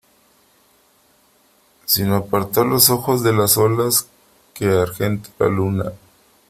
[1.85, 4.07] sin apartar los ojos de las olas
[4.55, 5.91] que argenta la luna: